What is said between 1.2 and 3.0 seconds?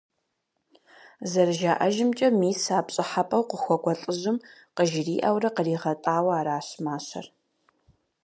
Зэрыжаӏэжымкӏэ, мис а